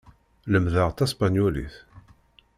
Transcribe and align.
Lemmdeɣ 0.51 0.89
taspanyulit. 0.97 1.75